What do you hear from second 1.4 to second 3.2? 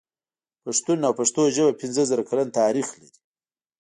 ژبه پنځه زره کلن تاريخ لري.